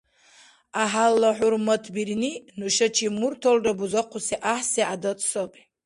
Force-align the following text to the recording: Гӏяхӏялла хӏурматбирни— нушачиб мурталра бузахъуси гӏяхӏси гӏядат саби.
Гӏяхӏялла 0.75 1.31
хӏурматбирни— 1.37 2.31
нушачиб 2.57 3.11
мурталра 3.19 3.71
бузахъуси 3.79 4.35
гӏяхӏси 4.41 4.81
гӏядат 4.87 5.19
саби. 5.29 5.61